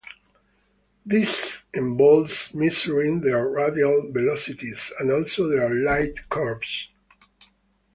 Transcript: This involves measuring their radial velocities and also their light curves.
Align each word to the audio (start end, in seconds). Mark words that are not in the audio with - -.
This 1.05 1.61
involves 1.75 2.49
measuring 2.55 3.21
their 3.21 3.47
radial 3.47 4.11
velocities 4.11 4.91
and 4.99 5.11
also 5.11 5.47
their 5.47 5.69
light 5.75 6.27
curves. 6.27 6.87